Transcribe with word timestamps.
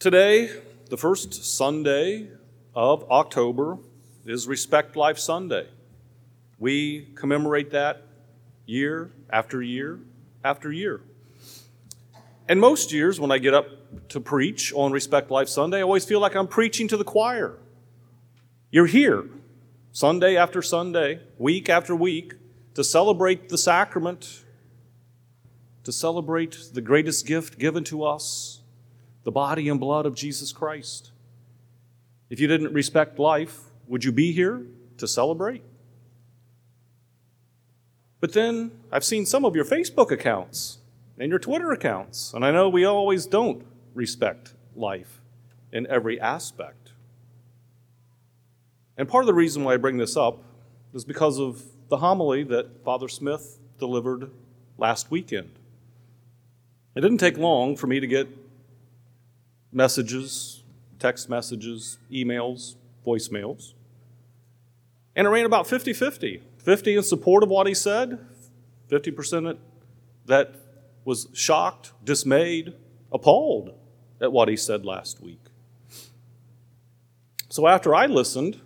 Today, 0.00 0.48
the 0.88 0.96
first 0.96 1.44
Sunday 1.44 2.30
of 2.74 3.04
October, 3.10 3.76
is 4.24 4.48
Respect 4.48 4.96
Life 4.96 5.18
Sunday. 5.18 5.66
We 6.58 7.08
commemorate 7.14 7.72
that 7.72 8.06
year 8.64 9.10
after 9.28 9.60
year 9.60 10.00
after 10.42 10.72
year. 10.72 11.02
And 12.48 12.58
most 12.58 12.94
years, 12.94 13.20
when 13.20 13.30
I 13.30 13.36
get 13.36 13.52
up 13.52 13.66
to 14.08 14.20
preach 14.20 14.72
on 14.72 14.90
Respect 14.90 15.30
Life 15.30 15.50
Sunday, 15.50 15.80
I 15.80 15.82
always 15.82 16.06
feel 16.06 16.18
like 16.18 16.34
I'm 16.34 16.48
preaching 16.48 16.88
to 16.88 16.96
the 16.96 17.04
choir. 17.04 17.58
You're 18.70 18.86
here, 18.86 19.28
Sunday 19.92 20.34
after 20.34 20.62
Sunday, 20.62 21.20
week 21.36 21.68
after 21.68 21.94
week, 21.94 22.36
to 22.72 22.82
celebrate 22.82 23.50
the 23.50 23.58
sacrament, 23.58 24.44
to 25.84 25.92
celebrate 25.92 26.56
the 26.72 26.80
greatest 26.80 27.26
gift 27.26 27.58
given 27.58 27.84
to 27.84 28.02
us, 28.02 28.59
the 29.24 29.30
body 29.30 29.68
and 29.68 29.78
blood 29.78 30.06
of 30.06 30.14
Jesus 30.14 30.52
Christ. 30.52 31.12
If 32.28 32.40
you 32.40 32.46
didn't 32.46 32.72
respect 32.72 33.18
life, 33.18 33.60
would 33.86 34.04
you 34.04 34.12
be 34.12 34.32
here 34.32 34.66
to 34.98 35.08
celebrate? 35.08 35.62
But 38.20 38.32
then 38.32 38.70
I've 38.92 39.04
seen 39.04 39.26
some 39.26 39.44
of 39.44 39.56
your 39.56 39.64
Facebook 39.64 40.10
accounts 40.10 40.78
and 41.18 41.30
your 41.30 41.38
Twitter 41.38 41.72
accounts, 41.72 42.32
and 42.32 42.44
I 42.44 42.50
know 42.50 42.68
we 42.68 42.84
always 42.84 43.26
don't 43.26 43.64
respect 43.94 44.54
life 44.76 45.20
in 45.72 45.86
every 45.86 46.20
aspect. 46.20 46.92
And 48.96 49.08
part 49.08 49.24
of 49.24 49.26
the 49.26 49.34
reason 49.34 49.64
why 49.64 49.74
I 49.74 49.78
bring 49.78 49.96
this 49.96 50.16
up 50.16 50.42
is 50.92 51.04
because 51.04 51.38
of 51.38 51.62
the 51.88 51.98
homily 51.98 52.42
that 52.44 52.84
Father 52.84 53.08
Smith 53.08 53.58
delivered 53.78 54.30
last 54.78 55.10
weekend. 55.10 55.50
It 56.94 57.00
didn't 57.00 57.18
take 57.18 57.38
long 57.38 57.76
for 57.76 57.86
me 57.86 58.00
to 58.00 58.06
get 58.06 58.28
messages, 59.72 60.62
text 60.98 61.28
messages, 61.28 61.98
emails, 62.10 62.76
voicemails. 63.06 63.74
And 65.16 65.26
it 65.26 65.30
ran 65.30 65.44
about 65.44 65.66
50 65.66 65.92
50. 65.92 66.42
50 66.58 66.96
in 66.96 67.02
support 67.02 67.42
of 67.42 67.48
what 67.48 67.66
he 67.66 67.74
said, 67.74 68.18
50% 68.90 69.56
that 70.26 70.54
was 71.04 71.28
shocked, 71.32 71.92
dismayed, 72.04 72.74
appalled 73.10 73.74
at 74.20 74.30
what 74.30 74.48
he 74.48 74.56
said 74.56 74.84
last 74.84 75.20
week. 75.20 75.40
So 77.48 77.66
after 77.66 77.94
I 77.94 78.06
listened 78.06 78.60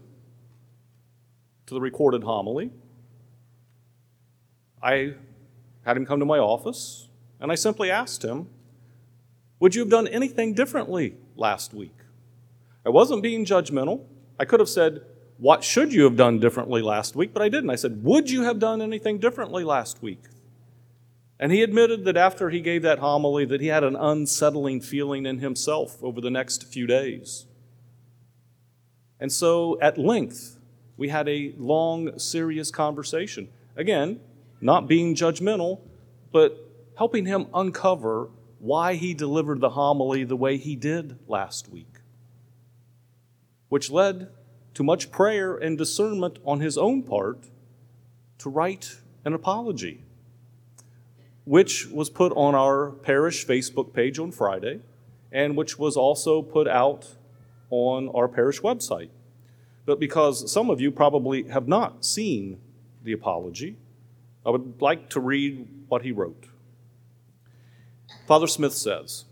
to 1.66 1.74
the 1.74 1.80
recorded 1.80 2.24
homily, 2.24 2.70
I 4.82 5.14
had 5.84 5.96
him 5.96 6.04
come 6.04 6.18
to 6.20 6.26
my 6.26 6.38
office 6.38 7.08
and 7.40 7.50
I 7.50 7.54
simply 7.54 7.90
asked 7.90 8.22
him, 8.22 8.48
Would 9.60 9.74
you 9.74 9.82
have 9.82 9.90
done 9.90 10.08
anything 10.08 10.54
differently 10.54 11.16
last 11.36 11.72
week? 11.72 11.96
I 12.84 12.90
wasn't 12.90 13.22
being 13.22 13.44
judgmental. 13.44 14.04
I 14.38 14.44
could 14.44 14.60
have 14.60 14.68
said, 14.68 15.02
What 15.38 15.64
should 15.64 15.92
you 15.92 16.04
have 16.04 16.16
done 16.16 16.38
differently 16.38 16.82
last 16.82 17.16
week? 17.16 17.32
But 17.32 17.42
I 17.42 17.48
didn't. 17.48 17.70
I 17.70 17.76
said, 17.76 18.04
Would 18.04 18.30
you 18.30 18.42
have 18.42 18.58
done 18.58 18.82
anything 18.82 19.18
differently 19.18 19.64
last 19.64 20.02
week? 20.02 20.24
And 21.38 21.50
he 21.50 21.62
admitted 21.62 22.04
that 22.04 22.16
after 22.16 22.50
he 22.50 22.60
gave 22.60 22.82
that 22.82 23.00
homily 23.00 23.44
that 23.46 23.60
he 23.60 23.66
had 23.68 23.84
an 23.84 23.96
unsettling 23.96 24.80
feeling 24.80 25.26
in 25.26 25.38
himself 25.38 26.02
over 26.02 26.20
the 26.20 26.30
next 26.30 26.64
few 26.64 26.86
days. 26.86 27.46
And 29.18 29.32
so 29.32 29.78
at 29.80 29.98
length, 29.98 30.58
we 30.96 31.08
had 31.08 31.28
a 31.28 31.54
long, 31.58 32.18
serious 32.18 32.70
conversation. 32.70 33.48
Again, 33.76 34.20
not 34.60 34.86
being 34.86 35.14
judgmental, 35.14 35.80
but 36.30 36.56
helping 36.96 37.26
him 37.26 37.46
uncover 37.52 38.28
why 38.64 38.94
he 38.94 39.12
delivered 39.12 39.60
the 39.60 39.68
homily 39.68 40.24
the 40.24 40.34
way 40.34 40.56
he 40.56 40.74
did 40.74 41.18
last 41.28 41.70
week, 41.70 41.98
which 43.68 43.90
led 43.90 44.26
to 44.72 44.82
much 44.82 45.10
prayer 45.10 45.54
and 45.54 45.76
discernment 45.76 46.38
on 46.46 46.60
his 46.60 46.78
own 46.78 47.02
part 47.02 47.50
to 48.38 48.48
write 48.48 49.00
an 49.22 49.34
apology, 49.34 50.02
which 51.44 51.88
was 51.88 52.08
put 52.08 52.32
on 52.32 52.54
our 52.54 52.90
parish 52.90 53.46
Facebook 53.46 53.92
page 53.92 54.18
on 54.18 54.32
Friday 54.32 54.80
and 55.30 55.58
which 55.58 55.78
was 55.78 55.94
also 55.94 56.40
put 56.40 56.66
out 56.66 57.16
on 57.68 58.08
our 58.14 58.28
parish 58.28 58.62
website. 58.62 59.10
But 59.84 60.00
because 60.00 60.50
some 60.50 60.70
of 60.70 60.80
you 60.80 60.90
probably 60.90 61.42
have 61.48 61.68
not 61.68 62.02
seen 62.02 62.60
the 63.02 63.12
apology, 63.12 63.76
I 64.46 64.48
would 64.48 64.80
like 64.80 65.10
to 65.10 65.20
read 65.20 65.68
what 65.88 66.00
he 66.00 66.12
wrote. 66.12 66.46
Father 68.26 68.46
Smith 68.46 68.74
says, 68.74 69.24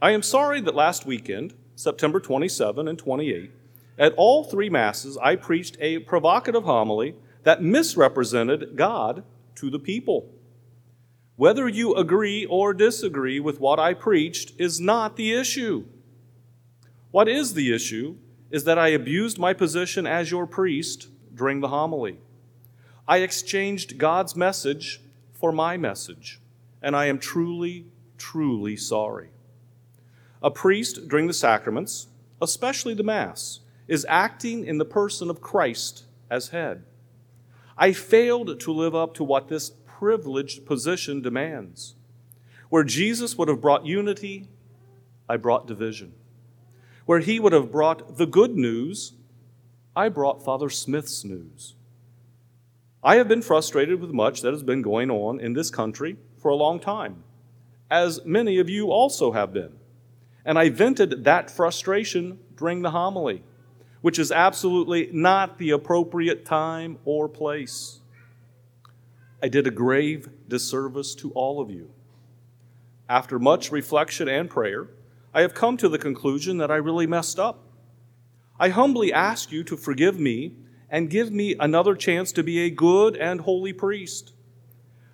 I 0.00 0.12
am 0.12 0.22
sorry 0.22 0.60
that 0.60 0.74
last 0.74 1.06
weekend, 1.06 1.54
September 1.74 2.20
27 2.20 2.88
and 2.88 2.98
28, 2.98 3.50
at 3.98 4.14
all 4.16 4.44
three 4.44 4.70
Masses, 4.70 5.18
I 5.18 5.36
preached 5.36 5.76
a 5.80 5.98
provocative 6.00 6.64
homily 6.64 7.16
that 7.42 7.62
misrepresented 7.62 8.76
God 8.76 9.24
to 9.56 9.70
the 9.70 9.78
people. 9.78 10.30
Whether 11.36 11.68
you 11.68 11.94
agree 11.94 12.46
or 12.46 12.74
disagree 12.74 13.40
with 13.40 13.60
what 13.60 13.78
I 13.78 13.94
preached 13.94 14.52
is 14.58 14.80
not 14.80 15.16
the 15.16 15.32
issue. 15.32 15.84
What 17.10 17.28
is 17.28 17.54
the 17.54 17.72
issue 17.74 18.16
is 18.50 18.64
that 18.64 18.78
I 18.78 18.88
abused 18.88 19.38
my 19.38 19.52
position 19.52 20.06
as 20.06 20.30
your 20.30 20.46
priest 20.46 21.08
during 21.34 21.60
the 21.60 21.68
homily. 21.68 22.18
I 23.06 23.18
exchanged 23.18 23.98
God's 23.98 24.36
message 24.36 25.00
for 25.32 25.52
my 25.52 25.76
message, 25.76 26.40
and 26.82 26.94
I 26.94 27.06
am 27.06 27.18
truly 27.18 27.86
truly 28.18 28.76
sorry. 28.76 29.30
A 30.42 30.50
priest 30.50 31.08
during 31.08 31.26
the 31.26 31.32
sacraments, 31.32 32.08
especially 32.40 32.94
the 32.94 33.02
Mass, 33.02 33.60
is 33.88 34.06
acting 34.08 34.64
in 34.64 34.78
the 34.78 34.84
person 34.84 35.30
of 35.30 35.40
Christ 35.40 36.04
as 36.30 36.48
head. 36.48 36.84
I 37.76 37.92
failed 37.92 38.60
to 38.60 38.72
live 38.72 38.94
up 38.94 39.14
to 39.14 39.24
what 39.24 39.48
this 39.48 39.70
privileged 39.86 40.66
position 40.66 41.22
demands. 41.22 41.94
Where 42.68 42.84
Jesus 42.84 43.36
would 43.38 43.48
have 43.48 43.60
brought 43.60 43.86
unity, 43.86 44.48
I 45.28 45.38
brought 45.38 45.66
division. 45.66 46.12
Where 47.06 47.20
he 47.20 47.40
would 47.40 47.52
have 47.52 47.72
brought 47.72 48.18
the 48.18 48.26
good 48.26 48.56
news, 48.56 49.14
I 49.96 50.08
brought 50.08 50.44
Father 50.44 50.68
Smith's 50.68 51.24
news. 51.24 51.74
I 53.02 53.16
have 53.16 53.28
been 53.28 53.42
frustrated 53.42 54.00
with 54.00 54.10
much 54.10 54.42
that 54.42 54.52
has 54.52 54.62
been 54.62 54.82
going 54.82 55.10
on 55.10 55.40
in 55.40 55.54
this 55.54 55.70
country 55.70 56.16
for 56.36 56.50
a 56.50 56.56
long 56.56 56.78
time 56.78 57.24
as 57.90 58.24
many 58.24 58.58
of 58.58 58.68
you 58.68 58.90
also 58.90 59.32
have 59.32 59.52
been. 59.52 59.72
And 60.44 60.58
I 60.58 60.68
vented 60.70 61.24
that 61.24 61.50
frustration 61.50 62.38
during 62.56 62.82
the 62.82 62.90
homily, 62.90 63.42
which 64.00 64.18
is 64.18 64.32
absolutely 64.32 65.10
not 65.12 65.58
the 65.58 65.70
appropriate 65.70 66.44
time 66.44 66.98
or 67.04 67.28
place. 67.28 68.00
I 69.42 69.48
did 69.48 69.66
a 69.66 69.70
grave 69.70 70.28
disservice 70.48 71.14
to 71.16 71.30
all 71.32 71.60
of 71.60 71.70
you. 71.70 71.90
After 73.08 73.38
much 73.38 73.70
reflection 73.70 74.28
and 74.28 74.50
prayer, 74.50 74.88
I 75.32 75.42
have 75.42 75.54
come 75.54 75.76
to 75.78 75.88
the 75.88 75.98
conclusion 75.98 76.58
that 76.58 76.70
I 76.70 76.76
really 76.76 77.06
messed 77.06 77.38
up. 77.38 77.64
I 78.58 78.70
humbly 78.70 79.12
ask 79.12 79.52
you 79.52 79.62
to 79.64 79.76
forgive 79.76 80.18
me 80.18 80.52
and 80.90 81.10
give 81.10 81.30
me 81.30 81.54
another 81.60 81.94
chance 81.94 82.32
to 82.32 82.42
be 82.42 82.60
a 82.60 82.70
good 82.70 83.16
and 83.16 83.42
holy 83.42 83.72
priest. 83.72 84.32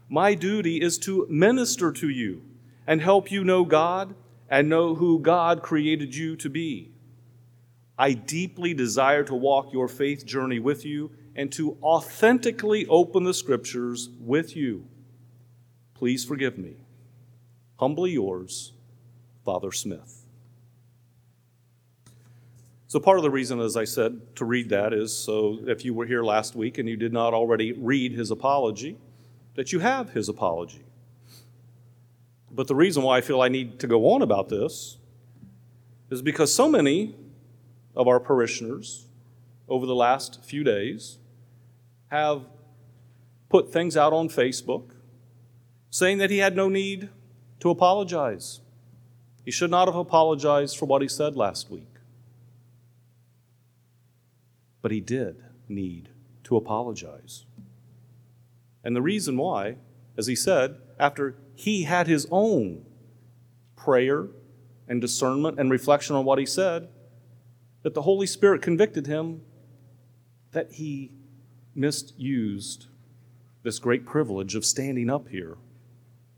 My 0.08 0.34
duty 0.34 0.80
is 0.80 0.98
to 0.98 1.26
minister 1.28 1.92
to 1.92 2.08
you 2.08 2.42
and 2.86 3.00
help 3.00 3.30
you 3.30 3.44
know 3.44 3.64
God 3.64 4.14
and 4.48 4.68
know 4.68 4.94
who 4.94 5.18
God 5.18 5.62
created 5.62 6.14
you 6.14 6.36
to 6.36 6.50
be. 6.50 6.92
I 7.98 8.12
deeply 8.12 8.74
desire 8.74 9.22
to 9.24 9.34
walk 9.34 9.72
your 9.72 9.88
faith 9.88 10.26
journey 10.26 10.58
with 10.58 10.84
you 10.84 11.12
and 11.36 11.50
to 11.52 11.76
authentically 11.82 12.86
open 12.86 13.24
the 13.24 13.34
scriptures 13.34 14.10
with 14.20 14.56
you. 14.56 14.86
Please 15.94 16.24
forgive 16.24 16.58
me. 16.58 16.76
Humbly 17.76 18.12
yours, 18.12 18.72
Father 19.44 19.72
Smith. 19.72 20.24
So, 22.86 23.00
part 23.00 23.18
of 23.18 23.24
the 23.24 23.30
reason, 23.30 23.58
as 23.60 23.76
I 23.76 23.84
said, 23.84 24.36
to 24.36 24.44
read 24.44 24.68
that 24.68 24.92
is 24.92 25.16
so 25.16 25.58
if 25.66 25.84
you 25.84 25.94
were 25.94 26.06
here 26.06 26.22
last 26.22 26.54
week 26.54 26.78
and 26.78 26.88
you 26.88 26.96
did 26.96 27.12
not 27.12 27.34
already 27.34 27.72
read 27.72 28.12
his 28.12 28.30
apology, 28.30 28.98
that 29.56 29.72
you 29.72 29.80
have 29.80 30.10
his 30.10 30.28
apology. 30.28 30.84
But 32.54 32.68
the 32.68 32.74
reason 32.74 33.02
why 33.02 33.18
I 33.18 33.20
feel 33.20 33.40
I 33.40 33.48
need 33.48 33.80
to 33.80 33.88
go 33.88 34.12
on 34.12 34.22
about 34.22 34.48
this 34.48 34.98
is 36.08 36.22
because 36.22 36.54
so 36.54 36.68
many 36.68 37.16
of 37.96 38.06
our 38.06 38.20
parishioners 38.20 39.06
over 39.68 39.86
the 39.86 39.94
last 39.94 40.44
few 40.44 40.62
days 40.62 41.18
have 42.08 42.42
put 43.48 43.72
things 43.72 43.96
out 43.96 44.12
on 44.12 44.28
Facebook 44.28 44.90
saying 45.90 46.18
that 46.18 46.30
he 46.30 46.38
had 46.38 46.54
no 46.54 46.68
need 46.68 47.08
to 47.58 47.70
apologize. 47.70 48.60
He 49.44 49.50
should 49.50 49.70
not 49.70 49.88
have 49.88 49.96
apologized 49.96 50.76
for 50.76 50.86
what 50.86 51.02
he 51.02 51.08
said 51.08 51.36
last 51.36 51.70
week. 51.70 51.88
But 54.80 54.92
he 54.92 55.00
did 55.00 55.42
need 55.68 56.10
to 56.44 56.56
apologize. 56.56 57.46
And 58.84 58.94
the 58.94 59.02
reason 59.02 59.36
why, 59.36 59.76
as 60.16 60.26
he 60.26 60.36
said, 60.36 60.76
after 61.00 61.36
he 61.54 61.84
had 61.84 62.06
his 62.06 62.26
own 62.30 62.84
prayer 63.76 64.28
and 64.88 65.00
discernment 65.00 65.58
and 65.58 65.70
reflection 65.70 66.16
on 66.16 66.24
what 66.24 66.38
he 66.38 66.46
said 66.46 66.88
that 67.82 67.94
the 67.94 68.02
Holy 68.02 68.26
Spirit 68.26 68.62
convicted 68.62 69.06
him 69.06 69.42
that 70.52 70.72
he 70.72 71.12
misused 71.74 72.86
this 73.62 73.78
great 73.78 74.06
privilege 74.06 74.54
of 74.54 74.64
standing 74.64 75.10
up 75.10 75.28
here 75.28 75.56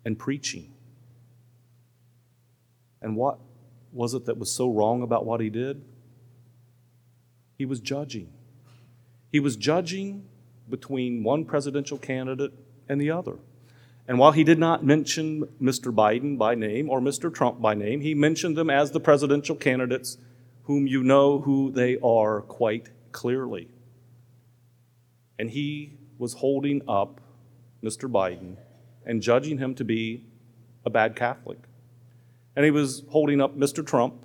and 0.04 0.18
preaching. 0.18 0.72
And 3.00 3.16
what 3.16 3.38
was 3.92 4.14
it 4.14 4.26
that 4.26 4.38
was 4.38 4.50
so 4.50 4.68
wrong 4.68 5.02
about 5.02 5.24
what 5.24 5.40
he 5.40 5.50
did? 5.50 5.84
He 7.56 7.64
was 7.64 7.80
judging. 7.80 8.32
He 9.30 9.40
was 9.40 9.56
judging 9.56 10.28
between 10.68 11.22
one 11.22 11.44
presidential 11.44 11.98
candidate 11.98 12.52
and 12.88 13.00
the 13.00 13.10
other. 13.10 13.38
And 14.08 14.18
while 14.18 14.32
he 14.32 14.44
did 14.44 14.58
not 14.58 14.84
mention 14.84 15.44
Mr. 15.60 15.92
Biden 15.92 16.38
by 16.38 16.54
name 16.54 16.88
or 16.88 17.00
Mr. 17.00 17.32
Trump 17.32 17.60
by 17.60 17.74
name, 17.74 18.00
he 18.00 18.14
mentioned 18.14 18.56
them 18.56 18.70
as 18.70 18.92
the 18.92 19.00
presidential 19.00 19.56
candidates 19.56 20.18
whom 20.64 20.86
you 20.86 21.02
know 21.02 21.40
who 21.40 21.72
they 21.72 21.96
are 22.02 22.42
quite 22.42 22.90
clearly. 23.12 23.68
And 25.38 25.50
he 25.50 25.98
was 26.18 26.34
holding 26.34 26.82
up 26.88 27.20
Mr. 27.82 28.10
Biden 28.10 28.56
and 29.04 29.22
judging 29.22 29.58
him 29.58 29.74
to 29.74 29.84
be 29.84 30.26
a 30.84 30.90
bad 30.90 31.14
Catholic. 31.16 31.58
And 32.54 32.64
he 32.64 32.70
was 32.70 33.02
holding 33.10 33.40
up 33.40 33.56
Mr. 33.56 33.86
Trump 33.86 34.24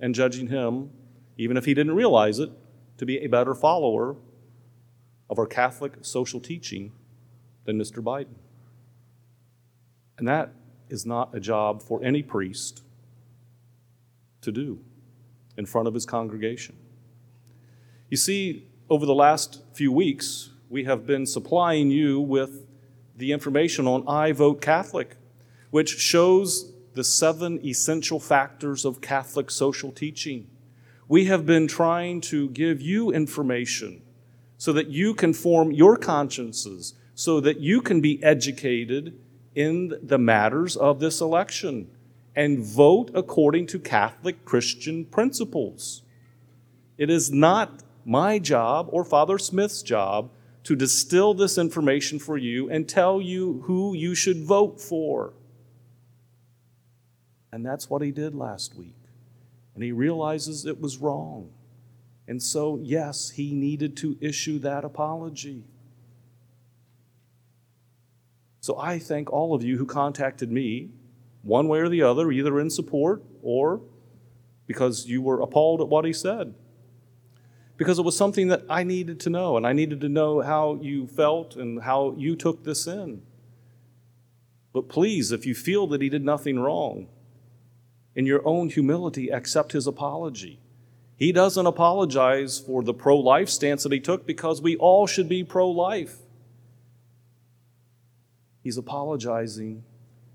and 0.00 0.14
judging 0.14 0.48
him, 0.48 0.90
even 1.36 1.56
if 1.56 1.64
he 1.64 1.74
didn't 1.74 1.94
realize 1.94 2.38
it, 2.38 2.50
to 2.98 3.06
be 3.06 3.18
a 3.18 3.26
better 3.26 3.54
follower 3.54 4.16
of 5.28 5.38
our 5.38 5.46
Catholic 5.46 5.98
social 6.02 6.40
teaching 6.40 6.92
than 7.64 7.78
Mr. 7.78 8.02
Biden. 8.02 8.34
And 10.18 10.26
that 10.26 10.52
is 10.88 11.06
not 11.06 11.34
a 11.34 11.40
job 11.40 11.82
for 11.82 12.02
any 12.02 12.22
priest 12.22 12.82
to 14.40 14.52
do 14.52 14.80
in 15.56 15.64
front 15.64 15.88
of 15.88 15.94
his 15.94 16.04
congregation. 16.04 16.76
You 18.10 18.16
see, 18.16 18.68
over 18.90 19.06
the 19.06 19.14
last 19.14 19.62
few 19.72 19.92
weeks, 19.92 20.50
we 20.68 20.84
have 20.84 21.06
been 21.06 21.26
supplying 21.26 21.90
you 21.90 22.20
with 22.20 22.66
the 23.16 23.32
information 23.32 23.86
on 23.86 24.06
I 24.06 24.32
Vote 24.32 24.60
Catholic, 24.60 25.16
which 25.70 25.98
shows 25.98 26.72
the 26.94 27.04
seven 27.04 27.64
essential 27.64 28.18
factors 28.18 28.84
of 28.84 29.00
Catholic 29.00 29.50
social 29.50 29.92
teaching. 29.92 30.48
We 31.06 31.26
have 31.26 31.46
been 31.46 31.68
trying 31.68 32.20
to 32.22 32.48
give 32.50 32.80
you 32.80 33.10
information 33.10 34.02
so 34.56 34.72
that 34.72 34.88
you 34.88 35.14
can 35.14 35.32
form 35.32 35.70
your 35.70 35.96
consciences, 35.96 36.94
so 37.14 37.40
that 37.40 37.60
you 37.60 37.80
can 37.80 38.00
be 38.00 38.22
educated 38.22 39.18
in 39.58 39.92
the 40.00 40.18
matters 40.18 40.76
of 40.76 41.00
this 41.00 41.20
election 41.20 41.90
and 42.36 42.64
vote 42.64 43.10
according 43.12 43.66
to 43.66 43.76
Catholic 43.80 44.44
Christian 44.44 45.04
principles. 45.04 46.02
It 46.96 47.10
is 47.10 47.32
not 47.32 47.82
my 48.04 48.38
job 48.38 48.88
or 48.92 49.02
Father 49.02 49.36
Smith's 49.36 49.82
job 49.82 50.30
to 50.62 50.76
distill 50.76 51.34
this 51.34 51.58
information 51.58 52.20
for 52.20 52.38
you 52.38 52.70
and 52.70 52.88
tell 52.88 53.20
you 53.20 53.64
who 53.64 53.94
you 53.94 54.14
should 54.14 54.44
vote 54.44 54.80
for. 54.80 55.32
And 57.50 57.66
that's 57.66 57.90
what 57.90 58.00
he 58.00 58.12
did 58.12 58.36
last 58.36 58.76
week. 58.76 58.94
And 59.74 59.82
he 59.82 59.90
realizes 59.90 60.66
it 60.66 60.80
was 60.80 60.98
wrong. 60.98 61.50
And 62.28 62.40
so, 62.40 62.78
yes, 62.80 63.30
he 63.30 63.54
needed 63.54 63.96
to 63.96 64.16
issue 64.20 64.60
that 64.60 64.84
apology. 64.84 65.64
So 68.68 68.78
I 68.78 68.98
thank 68.98 69.32
all 69.32 69.54
of 69.54 69.64
you 69.64 69.78
who 69.78 69.86
contacted 69.86 70.52
me, 70.52 70.90
one 71.40 71.68
way 71.68 71.78
or 71.78 71.88
the 71.88 72.02
other, 72.02 72.30
either 72.30 72.60
in 72.60 72.68
support 72.68 73.22
or 73.40 73.80
because 74.66 75.06
you 75.06 75.22
were 75.22 75.40
appalled 75.40 75.80
at 75.80 75.88
what 75.88 76.04
he 76.04 76.12
said. 76.12 76.52
Because 77.78 77.98
it 77.98 78.04
was 78.04 78.14
something 78.14 78.48
that 78.48 78.64
I 78.68 78.82
needed 78.82 79.20
to 79.20 79.30
know, 79.30 79.56
and 79.56 79.66
I 79.66 79.72
needed 79.72 80.02
to 80.02 80.10
know 80.10 80.42
how 80.42 80.74
you 80.82 81.06
felt 81.06 81.56
and 81.56 81.82
how 81.82 82.14
you 82.18 82.36
took 82.36 82.64
this 82.64 82.86
in. 82.86 83.22
But 84.74 84.90
please, 84.90 85.32
if 85.32 85.46
you 85.46 85.54
feel 85.54 85.86
that 85.86 86.02
he 86.02 86.10
did 86.10 86.22
nothing 86.22 86.60
wrong, 86.60 87.08
in 88.14 88.26
your 88.26 88.46
own 88.46 88.68
humility, 88.68 89.30
accept 89.30 89.72
his 89.72 89.86
apology. 89.86 90.60
He 91.16 91.32
doesn't 91.32 91.64
apologize 91.64 92.58
for 92.58 92.82
the 92.82 92.92
pro 92.92 93.16
life 93.16 93.48
stance 93.48 93.84
that 93.84 93.92
he 93.92 94.00
took 94.00 94.26
because 94.26 94.60
we 94.60 94.76
all 94.76 95.06
should 95.06 95.26
be 95.26 95.42
pro 95.42 95.70
life. 95.70 96.18
He's 98.68 98.76
apologizing 98.76 99.82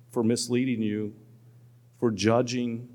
for 0.10 0.24
misleading 0.24 0.82
you, 0.82 1.14
for 2.00 2.10
judging, 2.10 2.90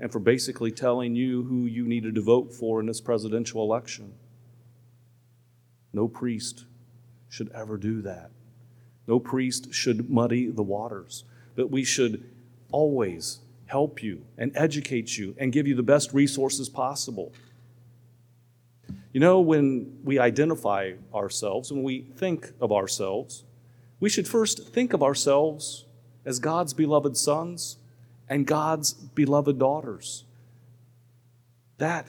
and 0.00 0.10
for 0.10 0.18
basically 0.18 0.72
telling 0.72 1.14
you 1.14 1.44
who 1.44 1.66
you 1.66 1.86
needed 1.86 2.16
to 2.16 2.20
vote 2.20 2.52
for 2.52 2.80
in 2.80 2.86
this 2.86 3.00
presidential 3.00 3.62
election. 3.62 4.14
No 5.92 6.08
priest 6.08 6.64
should 7.28 7.52
ever 7.52 7.76
do 7.76 8.02
that. 8.02 8.32
No 9.06 9.20
priest 9.20 9.72
should 9.72 10.10
muddy 10.10 10.48
the 10.48 10.64
waters, 10.64 11.22
but 11.54 11.70
we 11.70 11.84
should 11.84 12.28
always 12.72 13.38
help 13.66 14.02
you 14.02 14.24
and 14.36 14.50
educate 14.56 15.16
you 15.16 15.36
and 15.38 15.52
give 15.52 15.68
you 15.68 15.76
the 15.76 15.84
best 15.84 16.12
resources 16.12 16.68
possible. 16.68 17.32
You 19.12 19.20
know, 19.20 19.40
when 19.40 20.00
we 20.02 20.18
identify 20.18 20.94
ourselves, 21.14 21.70
when 21.70 21.84
we 21.84 22.06
think 22.16 22.50
of 22.60 22.72
ourselves, 22.72 23.44
we 24.04 24.10
should 24.10 24.28
first 24.28 24.68
think 24.68 24.92
of 24.92 25.02
ourselves 25.02 25.86
as 26.26 26.38
God's 26.38 26.74
beloved 26.74 27.16
sons 27.16 27.78
and 28.28 28.46
God's 28.46 28.92
beloved 28.92 29.58
daughters. 29.58 30.24
That 31.78 32.06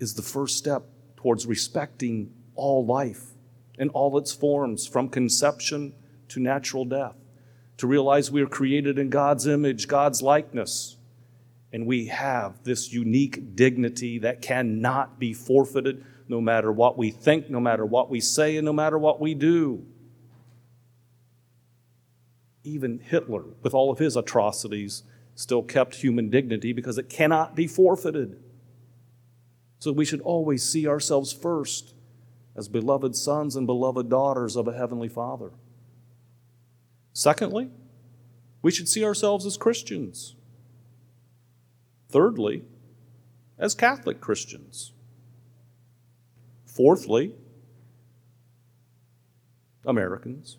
is 0.00 0.14
the 0.14 0.22
first 0.22 0.56
step 0.56 0.84
towards 1.18 1.44
respecting 1.44 2.32
all 2.54 2.86
life 2.86 3.34
in 3.78 3.90
all 3.90 4.16
its 4.16 4.32
forms, 4.32 4.86
from 4.86 5.10
conception 5.10 5.92
to 6.28 6.40
natural 6.40 6.86
death 6.86 7.16
to 7.76 7.86
realize 7.86 8.30
we 8.30 8.40
are 8.40 8.46
created 8.46 8.98
in 8.98 9.10
God's 9.10 9.46
image, 9.46 9.86
God's 9.86 10.22
likeness, 10.22 10.96
and 11.74 11.86
we 11.86 12.06
have 12.06 12.64
this 12.64 12.90
unique 12.90 13.54
dignity 13.54 14.18
that 14.20 14.40
cannot 14.40 15.18
be 15.18 15.34
forfeited 15.34 16.06
no 16.26 16.40
matter 16.40 16.72
what 16.72 16.96
we 16.96 17.10
think, 17.10 17.50
no 17.50 17.60
matter 17.60 17.84
what 17.84 18.08
we 18.08 18.18
say, 18.18 18.56
and 18.56 18.64
no 18.64 18.72
matter 18.72 18.98
what 18.98 19.20
we 19.20 19.34
do. 19.34 19.84
Even 22.64 22.98
Hitler, 22.98 23.44
with 23.62 23.74
all 23.74 23.92
of 23.92 23.98
his 23.98 24.16
atrocities, 24.16 25.04
still 25.34 25.62
kept 25.62 25.96
human 25.96 26.30
dignity 26.30 26.72
because 26.72 26.98
it 26.98 27.08
cannot 27.08 27.54
be 27.54 27.66
forfeited. 27.66 28.42
So 29.78 29.92
we 29.92 30.04
should 30.04 30.22
always 30.22 30.62
see 30.62 30.88
ourselves 30.88 31.32
first 31.32 31.94
as 32.56 32.68
beloved 32.68 33.14
sons 33.14 33.54
and 33.54 33.66
beloved 33.66 34.08
daughters 34.08 34.56
of 34.56 34.66
a 34.66 34.72
heavenly 34.72 35.08
Father. 35.08 35.50
Secondly, 37.12 37.70
we 38.62 38.70
should 38.70 38.88
see 38.88 39.04
ourselves 39.04 39.44
as 39.44 39.56
Christians. 39.56 40.36
Thirdly, 42.08 42.64
as 43.58 43.74
Catholic 43.74 44.20
Christians. 44.20 44.92
Fourthly, 46.66 47.34
Americans. 49.84 50.56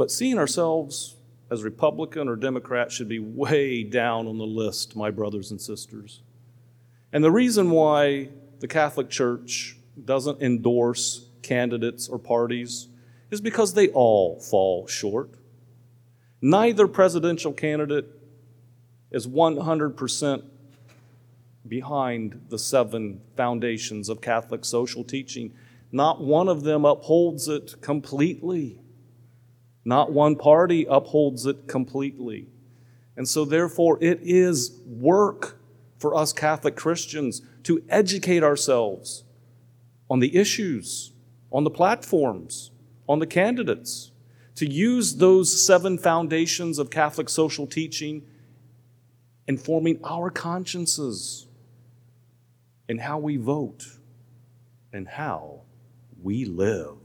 But 0.00 0.10
seeing 0.10 0.38
ourselves 0.38 1.16
as 1.50 1.62
Republican 1.62 2.26
or 2.26 2.34
Democrat 2.34 2.90
should 2.90 3.06
be 3.06 3.18
way 3.18 3.82
down 3.82 4.26
on 4.28 4.38
the 4.38 4.46
list, 4.46 4.96
my 4.96 5.10
brothers 5.10 5.50
and 5.50 5.60
sisters. 5.60 6.22
And 7.12 7.22
the 7.22 7.30
reason 7.30 7.70
why 7.70 8.30
the 8.60 8.66
Catholic 8.66 9.10
Church 9.10 9.76
doesn't 10.02 10.40
endorse 10.40 11.28
candidates 11.42 12.08
or 12.08 12.18
parties 12.18 12.88
is 13.30 13.42
because 13.42 13.74
they 13.74 13.88
all 13.88 14.40
fall 14.40 14.86
short. 14.86 15.32
Neither 16.40 16.88
presidential 16.88 17.52
candidate 17.52 18.06
is 19.10 19.26
100% 19.26 20.44
behind 21.68 22.46
the 22.48 22.58
seven 22.58 23.20
foundations 23.36 24.08
of 24.08 24.22
Catholic 24.22 24.64
social 24.64 25.04
teaching. 25.04 25.52
Not 25.92 26.22
one 26.22 26.48
of 26.48 26.62
them 26.62 26.86
upholds 26.86 27.48
it 27.48 27.82
completely. 27.82 28.79
Not 29.84 30.12
one 30.12 30.36
party 30.36 30.86
upholds 30.88 31.46
it 31.46 31.66
completely. 31.66 32.46
And 33.16 33.28
so, 33.28 33.44
therefore, 33.44 33.98
it 34.00 34.20
is 34.22 34.78
work 34.86 35.58
for 35.98 36.14
us 36.14 36.32
Catholic 36.32 36.76
Christians 36.76 37.42
to 37.64 37.82
educate 37.88 38.42
ourselves 38.42 39.24
on 40.08 40.20
the 40.20 40.36
issues, 40.36 41.12
on 41.52 41.64
the 41.64 41.70
platforms, 41.70 42.70
on 43.08 43.18
the 43.18 43.26
candidates, 43.26 44.10
to 44.56 44.70
use 44.70 45.16
those 45.16 45.64
seven 45.64 45.98
foundations 45.98 46.78
of 46.78 46.90
Catholic 46.90 47.28
social 47.28 47.66
teaching 47.66 48.22
in 49.46 49.56
forming 49.56 49.98
our 50.04 50.30
consciences 50.30 51.46
in 52.88 52.98
how 52.98 53.18
we 53.18 53.36
vote 53.36 53.84
and 54.92 55.08
how 55.08 55.62
we 56.22 56.44
live. 56.44 56.99